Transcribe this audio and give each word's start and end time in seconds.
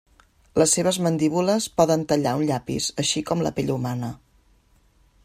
Les 0.61 0.71
seves 0.77 0.97
mandíbules 1.07 1.67
poden 1.81 2.05
tallar 2.13 2.33
un 2.39 2.43
llapis, 2.53 2.87
així 3.05 3.23
com 3.33 3.45
la 3.49 3.53
pell 3.61 3.73
humana. 3.75 4.11